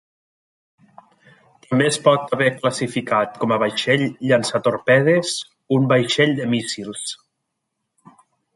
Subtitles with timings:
[1.65, 7.05] També es pot haver classificat com a vaixell llançatorpedes o un vaixell de míssils.